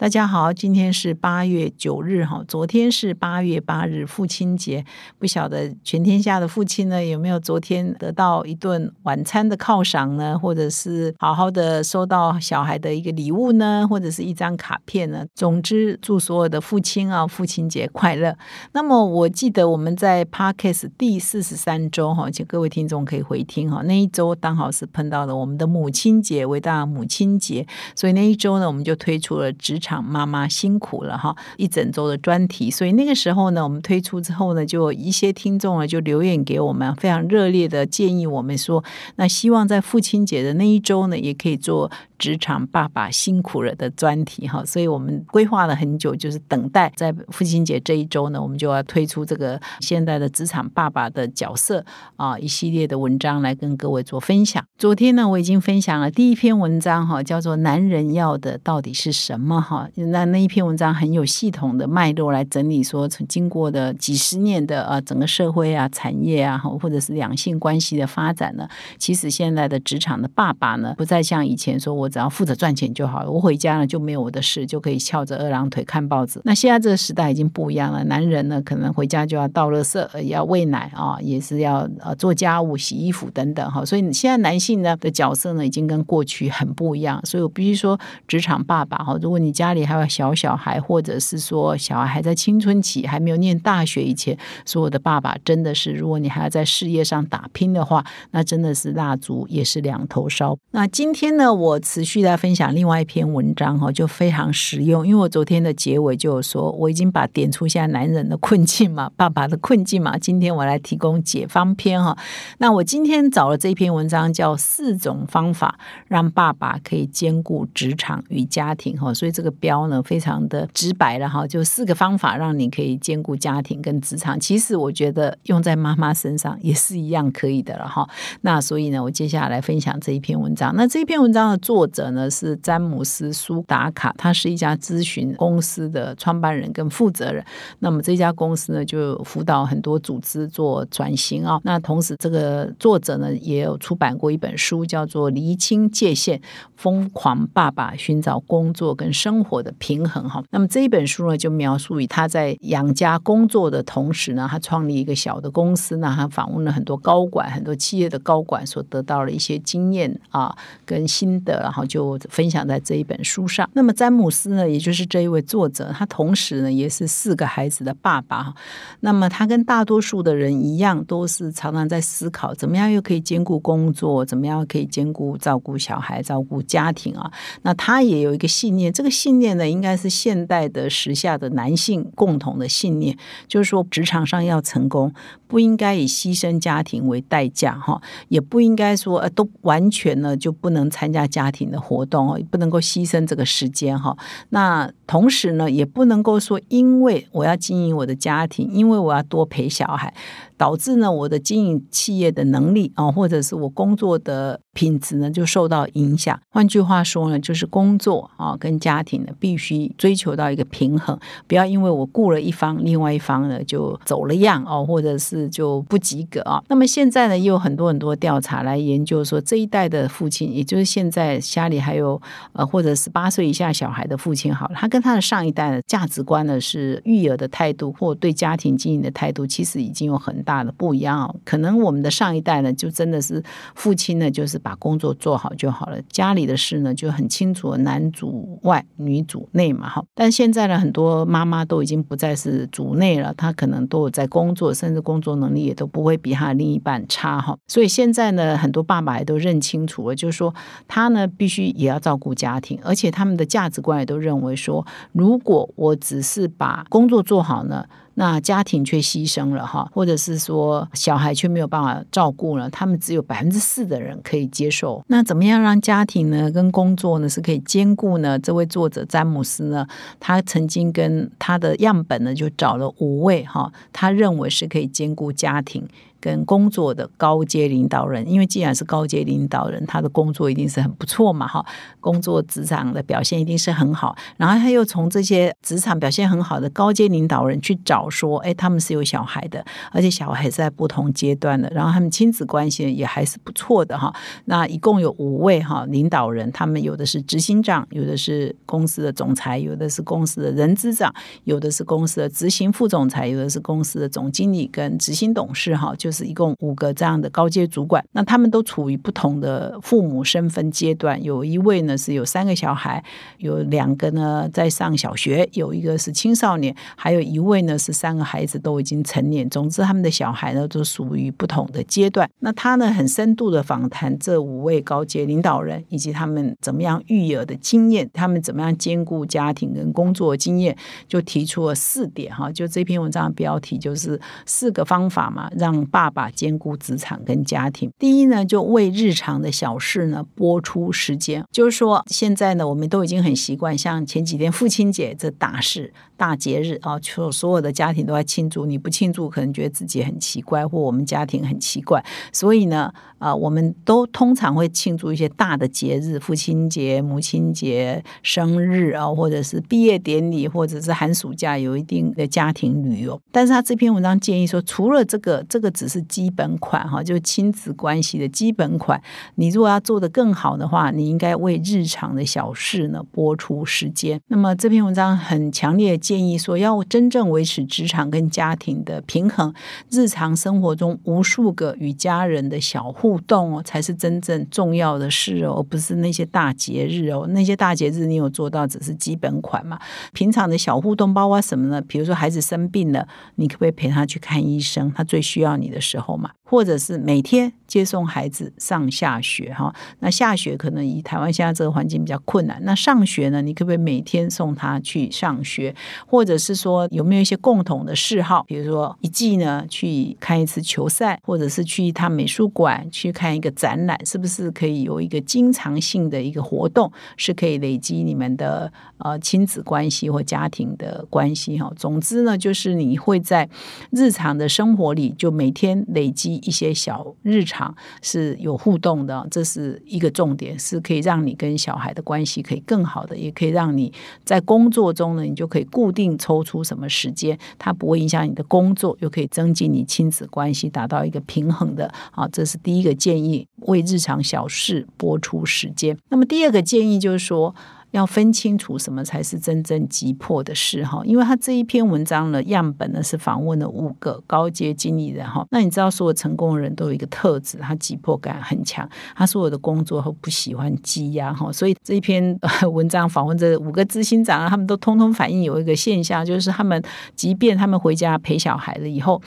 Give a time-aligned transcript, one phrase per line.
[0.00, 4.84] 大家好，今天是八月九日哈，昨天是八月八日父亲节，
[5.18, 15.26] 不晓得全天下的父亲呢有没有昨天得到一顿晚餐的犒赏呢，或者是好好的收到小孩的一个礼物呢，或者是一张卡片呢？
[15.34, 18.38] 总之，祝所有的父亲啊，父亲节快乐。
[18.74, 29.87] 那么我记得我们在 Podcast 第四十三周哈，请各位听众可以回听哈，那一周刚好是碰到了我们的母亲节，伟大母亲节，所以那一周呢，我们就推出了职场。
[30.02, 38.84] 妈妈辛苦了哈，一整周的专题，所以那个时候呢，我们推出之后呢，就一些听众呢就留言给我们，非常热烈的建议我们说，
[39.16, 41.90] 那希望在父亲节的那一周呢，也可以做。
[42.18, 51.84] 职场爸爸辛苦了的专题哈，所以我们规划了很久，就是等待在父亲节这一周呢，我们就要推出这个现在的职场爸爸的角色
[52.16, 54.64] 啊一系列的文章来跟各位做分享。
[54.76, 59.88] 昨天呢，我已经分享了第一篇文章哈，叫做《男人要的到底是什么》哈。
[59.94, 72.07] 那那一篇文章很有系统的脉络来整理，说从经过的几十年的啊整个社会啊产业啊或者是两性关系的发展呢，其实现在的职场的爸爸呢，不再像以前说我。
[72.08, 76.40] 只要负责赚钱就好了，我回家呢就没有我的事，就可以翘着二郎腿看报纸。
[76.44, 83.84] 那现在这个时代已经不一样了，男人呢可能回家就要倒垃圾，要喂奶啊，也是要呃做家务、洗衣服等等哈。
[83.84, 87.20] 所以现在男性呢的角色呢已经跟过去很不一样。
[87.24, 100.56] 所以我必须说，职场爸爸哈，如果你家里还有小小孩，或者是说小孩还在青春期，还没有念大学以前，所有的爸爸真的是，如果你还要在事业上打拼的话，那真的是蜡烛也是两头烧。
[100.70, 101.78] 那今天呢，我。
[101.98, 105.04] 持续在分享另外一篇文章哈，就非常实用。
[105.04, 110.16] 因为我昨天的结尾就有说，我已经把点出现在男人的困境嘛， 爸爸的困境嘛。
[110.16, 112.16] 今天我来提供解方篇哈。
[112.58, 115.76] 那我今天找了这篇文章，叫四种方法
[116.06, 119.12] 让爸爸可以兼顾职场与家庭哈。
[119.12, 124.38] 所以这个标呢，非常的直白了哈，就四个方法让你可以兼顾家庭跟职场。
[124.38, 128.08] 其实我觉得用在妈妈身上也是一样可以的了哈。
[128.42, 130.72] 那所以呢，我接下来分享这一篇文章。
[130.76, 137.44] 那这篇文章的作者呢是詹姆斯·苏达卡，他是一家咨询公司的创办人跟负责人。
[137.80, 141.60] 那么这家公司呢，就辅导很多组织做转型啊。
[141.64, 146.40] 那同时，这个作者呢也有出版过一本书，叫做《厘清界限：
[146.76, 150.42] 疯狂爸爸寻找工作跟生活的平衡》哈。
[150.50, 161.58] 那么这一本书呢，就描述于他在养家工作的同时呢，他创立一个小的公司呢，他访问了很多高管、很多企业的高管，所得到了一些经验啊跟心得。
[161.62, 163.68] 然后就分享在这一本书上。
[163.74, 168.54] 那么詹姆斯呢，也就是这一位作者，他同时呢也是四个孩子的爸爸。
[169.00, 177.30] 那么他跟大多数的人一样，都是常常在思考，怎么样又可以兼顾工作，怎么样可以兼顾照顾小孩、照顾家庭啊？
[177.62, 183.16] 那他也有一个信念，这个信念呢，应该是现代的时下的男性共同的信念，
[183.46, 185.12] 就是说职场上要成功，
[185.46, 191.67] 不应该以牺牲家庭为代价哈，也不应该说呃都完全呢就不能参加家庭。
[191.70, 194.16] 的活动哦，不能够牺牲这个时间哈。
[194.50, 200.12] 那同时呢，也不能够说，因为我要经营我的家庭，因为我要多陪小孩。
[200.58, 206.38] 导致呢，我的经营企业的能力啊，或者是我工作的品质呢，就受到影响。
[206.50, 211.16] 换句话说呢，就是工作啊跟家庭呢，必须追求到一个平衡，
[211.46, 216.60] 不要因为我顾了一方，另外一方呢就走了样哦，或者是就不及格啊。
[216.68, 222.20] 那么现在呢，也有很多很多调查来研究说，这一代的父亲，也就是现在家里还有
[222.52, 230.44] 呃，或者是八岁以下小孩的父亲，好了，他跟他的上一代的价值观呢，是育儿的态度或对家庭经营的态度，其实已经有很。
[230.48, 233.44] 大的不一样哦，可能我们的上一代呢，就真的是
[233.74, 240.02] 父亲呢，就是把工作做好就好了，家里的事呢就很清楚，男主外女主内嘛哈。
[240.14, 247.54] 但现在呢，很多妈妈都已经不再是主内了，她可能都有在工作，甚至工作能力也都不会比她另一半差哈。
[247.66, 250.54] 所以现在呢，很多爸爸也都认清楚了，就是说
[250.86, 257.84] 他呢必须也要照顾家庭，而且他们的价值观也都认为说，如果我只是把工作做好呢。
[258.18, 265.00] 那家庭却牺牲了哈，或者是说小孩却没有办法照顾了，他们只有百分之四的人可以接受。
[265.06, 268.36] 那怎么样让家庭呢跟工作呢是可以兼顾呢？
[268.36, 269.86] 这位作者詹姆斯呢，
[270.18, 275.86] 他曾经跟他的样本呢就找了五位哈，他认为是可以兼顾家庭。
[276.20, 278.28] 跟工作的高阶领导人。
[278.28, 281.64] 因为既然是高阶领导人，他的工作一定是很不错嘛，哈，
[282.00, 284.16] 工作职场的表现一定是很好。
[284.36, 294.14] 然后他又从这些职场表现很好的高阶领导人去找说，哎，他们是有小孩的，而且小孩是在不同阶段的，然后他们亲子关系也还是不错的哈。
[294.46, 301.12] 那一共有五位哈领导人，他们有的是执行长，有的是公司的总裁，有的是公司的人资长，
[301.44, 308.02] 有的是公司的执行副总裁，有的是公司的总经理跟执行董事哈，就就是一共五个这样的高阶主管。
[308.12, 313.04] 那他们都处于不同的父母身份阶段，有一位呢是有三个小孩，
[313.36, 319.46] 有两个呢在上小学，有一个是青少年，还有一位呢是三个孩子都已经成年。
[319.50, 322.26] 总之，他们的小孩呢都属于不同的阶段。
[322.38, 330.74] 那他呢很深度的访谈这五位高阶领导人，以及他们怎么样育儿的经验，他们怎么样兼顾家庭跟工作经验，
[331.06, 332.50] 就提出了四点哈。
[332.50, 337.90] 就这篇文章的标题就是四个方法嘛，让爸爸爸兼顾职场跟家庭。
[337.98, 352.92] 第一呢，就为日常的小事呢播出时间，就是说现在呢，我们都已经很习惯，像前几天父亲节这大事、大节日啊，所所有的家庭都在庆祝，你不庆祝，可能觉得自己很奇怪，或我们家庭很奇怪，所以呢。
[353.18, 363.20] 啊，我们都通常会庆祝一些大的节日，父亲节、母亲节、生日啊，或者是毕业典礼，或者是寒暑假有一定的家庭旅游。
[363.32, 369.02] 但是他这篇文章建议说，除了这个，这个只是基本款哈，就是亲子关系的基本款。
[369.34, 374.20] 你如果要做得更好的话，你应该为日常的小事呢播出时间。
[374.28, 379.52] 那么这篇文章很强烈建议说，要真正维持职场跟家庭的平衡，
[379.90, 383.18] 日常生活中无数个与家人的小互。
[383.28, 387.26] 动哦，才是真正重要的事哦，而不是那些大节日哦。
[387.30, 389.78] 那些大节日你有做到，只是基本款嘛。
[390.14, 391.82] 平常的小互动包括什么呢？
[391.82, 394.90] 比如说孩子生病了，你可不可以陪他去看医生？
[394.94, 396.30] 他最需要你的时候嘛。
[396.50, 402.58] 或者是每天接送孩子上下学哈，那下学可能以台湾现在这个环境比较困难。
[402.62, 405.74] 那上学呢，你可不可以每天送他去上学？
[406.06, 408.42] 或者是说有没有一些共同的嗜好？
[408.44, 421.70] 比如说一季呢去看一次球赛，或者是去一趟美术馆去看一个展览，是不是可以有一个经常性的一个活动，是可以累积你们的呃亲子关系或家庭的关系哈？
[421.76, 423.46] 总之呢，就是你会在
[423.90, 426.37] 日常的生活里就每天累积。
[426.42, 433.92] 一些小日常是有互动的，这是一个重点，是可以让你跟小孩的关系可以更好的，也可以让你
[434.24, 441.92] 在工作中呢，你就可以固定抽出什么时间，它不会影响你的工作，又可以增进你亲子关系，达到一个平衡的。
[442.12, 445.96] 啊，这是第一个建议，为日常小事播出时间。
[446.08, 447.54] 那么第二个建议就是说。
[447.92, 455.46] 要分清楚什么才是真正急迫的事哈，因为他这一篇文章呢，样本呢是访问了五个高阶经理人哈。
[455.50, 461.50] 那你知道，所有成功的人都有一个特质，他急迫感很强，他所有的工作都不喜欢积压哈。
[461.52, 462.38] 所以这一篇
[462.72, 466.82] 文章访问这五个执行长啊，他们都通通反映有一个现象，就是他们
[467.16, 469.20] 即便他们回家陪小孩了以后。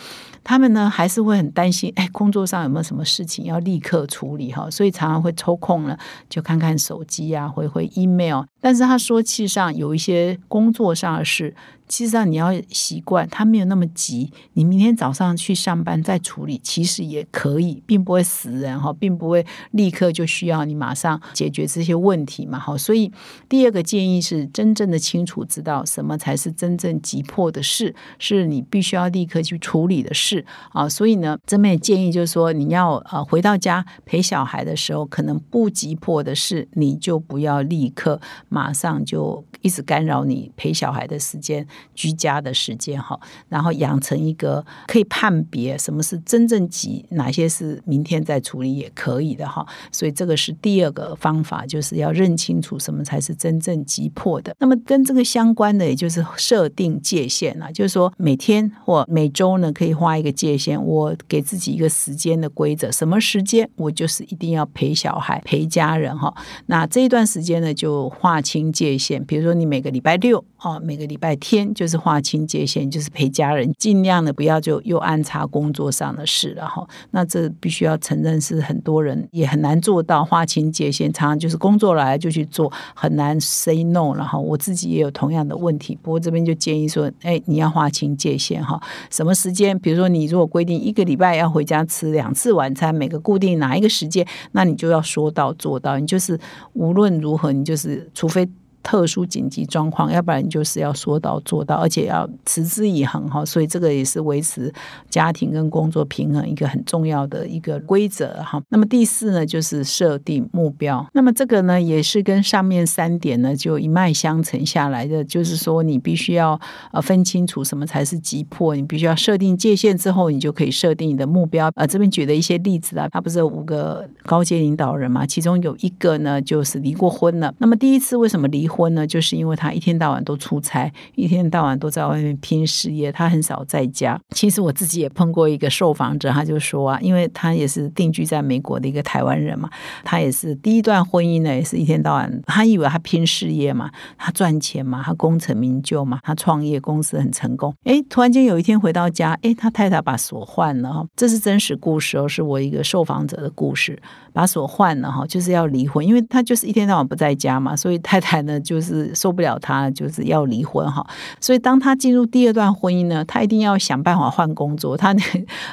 [0.44, 4.70] 他们呢还是会很担心，哎，工作上有没有什么事情要立刻处理哈？
[4.70, 5.98] 所以常常会抽空了
[6.30, 8.44] 就看看手机啊，回回 email。
[8.60, 11.56] 但是他说，其实上有一些工作上的事。
[11.88, 14.32] 其实上你要习惯，他没有那么急。
[14.54, 22.58] 你明天早上去上班再处理，其实也可以，并不会死人哈，并不会立刻就需要你马上解决这些问题嘛。
[22.58, 23.12] 好，所以
[23.50, 30.31] 第二个建议是真正的清楚知道什么才是真正急迫的事，是你必须要立刻去处理的事
[30.72, 30.88] 啊。
[30.90, 38.20] 所以呢，这边建议就是说，你要呃回到家陪小孩的时候，可能不急迫的事，你就不要立刻
[38.50, 41.68] 马上就一直干扰你陪小孩的时间。
[41.94, 49.66] 居家的时间哈，然后养成一个可以判别什么是真正急，哪些是明天再处理也可以的哈。
[49.92, 54.56] 所以这个是第二个方法，就是要认清楚什么才是真正急迫的。
[54.60, 66.34] 那么跟这个相关的，也就是设定界限了，就是说每天或每周呢，可以画一个界限，我给自己一个时间的规则，什么时间我就是一定要陪小孩、陪家人哈。
[66.68, 71.74] 那这一段时间呢，就划清界限，比如说你每个礼拜六哦，每个礼拜天。
[71.74, 76.88] 就是划清界限，就是陪家人，尽量的不要就又安插工作上的事了哈。
[77.12, 84.14] 那这必须要承认是很多人也很难做到划清界限，常常就是工作来就去做，很难 say no。
[84.14, 88.80] 然后我自己也有同样的问题，不过这边就建议说，哎，你要划清界限哈。
[89.10, 89.78] 什么时间？
[89.80, 95.98] 比如说你如果规定一个礼拜要回家吃两次晚餐，每个固定哪一个时间，那你就要说到做到。
[95.98, 96.40] 你就是
[96.74, 98.48] 无论如何，你就是除非。
[98.84, 103.46] 特殊紧急状况，要不然就是要说到做到，而且要持之以恒哈。
[103.46, 104.74] 所以这个也是维持
[105.10, 108.62] 家庭跟工作平衡一个很重要的一个规则哈。
[108.70, 111.06] 那么第四呢，就是设定目标。
[111.14, 116.60] 那么这个呢，也是跟上面三点呢就一脉相承下来的，就是说你必须要
[116.92, 121.72] 呃分清楚什么才是急迫，你必须要设定界限之后，你就可以设定你的目标。
[121.76, 125.26] 呃，这边举的一些例子啊，他不是有五个高阶领导人嘛？
[125.26, 127.54] 其中有一个呢，就是离过婚了。
[127.60, 129.06] 那么第一次为什么离婚呢？
[129.06, 134.20] 就是因为他一天到晚都出差，一天到晚都在外面拼事业，他很少在家。
[134.30, 139.70] 其实我自己也碰过一个受访者，他就说啊，因为他也是定居在美国的一个台湾人嘛，
[140.04, 147.74] 他也是第一段婚姻呢，也是一天到晚，他以为他拼事业嘛，他赚钱嘛，他功成名就嘛，他创业公司很成功。
[147.84, 154.02] 哎，突然间有一天回到家，哎，他太太把锁换了，这是真实故事哦，是我一个受访者的故事，
[154.32, 161.06] 把锁换了哈，就是要离婚，因为他就是一天到晚不在家嘛，所以太太呢就是受不了他，就是要离婚哈。
[161.40, 164.96] 所以当他进入第二段婚姻呢，他一定要想办法换工作。
[164.96, 165.14] 他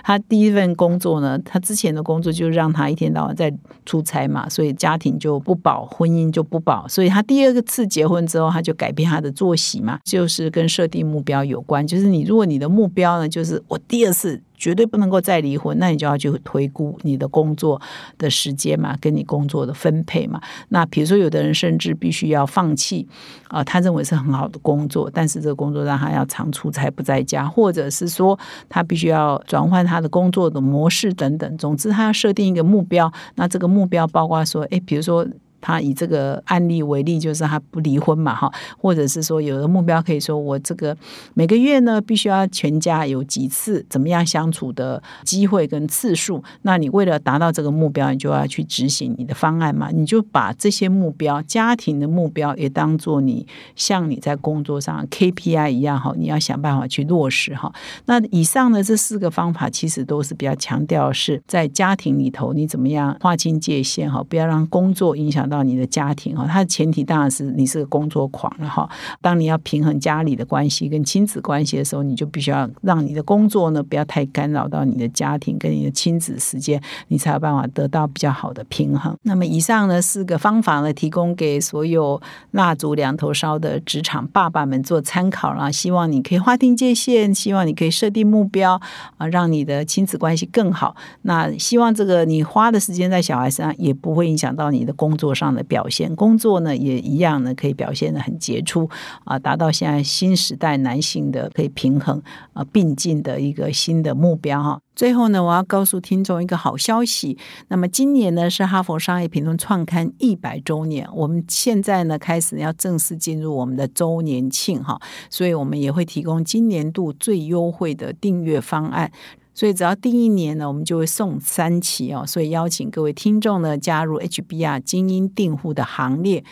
[0.03, 3.53] 他第一份工作呢，他之前的工作就让他一天到晚在
[3.87, 6.87] 出差嘛，所以家庭就不保，婚姻就不保。
[6.89, 11.87] 所以他第二个次结婚之后，他就改变他的作息嘛，就是跟设定目标有关。
[11.87, 14.43] 就是你如果你的目标呢，就是我第二次。
[14.59, 17.81] 绝对不能够再离婚，那你就要去推估你的工作
[18.19, 20.41] 的时间嘛，跟你工作的分配嘛。
[20.71, 23.09] 那比如说，有的人甚至必须要放弃
[23.49, 28.39] 啊，他认为是很好的工作，但是这个工作让他要常出差不在家，或者是说
[28.69, 31.57] 他必须要转换他的工作的模式等等。
[31.57, 33.13] 总之，他要设定一个目标。
[33.37, 35.27] 那这个目标包括说，哎，比如说。
[35.61, 40.97] 他以这个案例为例，就是他不离婚嘛，哈，或者是说有的目标可以说，我这个
[41.35, 46.43] 每个月呢，必须要全家有几次怎么样相处的机会跟次数。
[46.63, 49.91] 那你为了达到这个目标，你就要去执行你的方案嘛。
[49.91, 57.73] 你就把这些目标、家庭的目标也当做你像你在工作上 KPI 一样，哈，你要想办法去落实哈。
[58.05, 65.48] 那以上的这四个方法，其实都是比较强调是在家庭里头，你怎么样划清界限，哈，不要让工作影响。
[65.49, 68.89] 到你的家庭哈，它的前提当然是你是个工作狂了哈。
[69.21, 79.17] 当你要平衡家里的关系跟亲子关系的时候，你就必须要让你的工作呢不要太干扰到你的家庭跟你的亲子时间，你才有办法得到比较好的平衡。
[79.23, 85.73] 那么以上呢四个方法呢，提供给所有蜡烛两头烧的职场爸爸们做参考了。
[85.73, 88.81] 希望你可以划定界限，希望你可以设定目标
[89.17, 90.97] 啊，让你的亲子关系更好。
[91.23, 95.29] 那希望这个你花的时间在小孩身上，也不会影响到你的工作。
[95.39, 98.89] 上的表现，工作呢也一样呢，可以表现的很杰出
[99.25, 102.21] 啊，达到现在新时代男性的可以平衡
[102.53, 104.81] 啊并进的一个新的目标哈。
[104.97, 119.13] 最后呢，我要告诉听众一个好消息，那么今年呢是哈佛商业评论创刊一百周年，我们现在呢开始要正式进入我们的周年庆哈，所以我们也会提供今年度最优惠的订阅方案。
[119.59, 122.25] 所以只要订一年呢，我们就会送三期哦。
[122.25, 126.45] 所以邀请各位听众呢加入 HBR 精英订户的行列。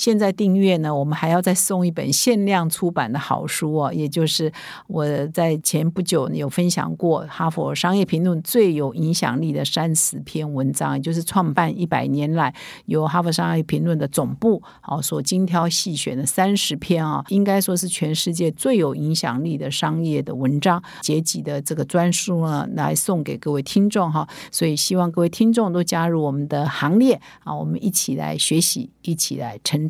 [0.00, 4.50] 现在订阅呢，我们还要再送一本限量出版的好书哦，也就是
[4.86, 12.54] 我在前不久有分享过《哈佛商业评论》最有影响力的三十篇文章，也就是创办一百年来
[12.86, 24.26] 由《哈佛商业评论》的总部哦所精挑细选的三十篇啊，应该说是全世界最有影响力的商业的文章，结集的这个专书呢，来送给各位听众哈。
[24.50, 29.89] 所以希望各位听众都加入我们的行列啊，我们一起来学习，一起来成。